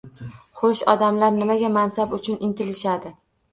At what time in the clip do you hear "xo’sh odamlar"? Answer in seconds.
0.61-1.35